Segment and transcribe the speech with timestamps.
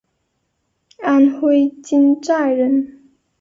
[1.03, 3.03] 安徽金寨人。